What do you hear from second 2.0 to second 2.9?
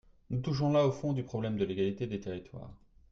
des territoires.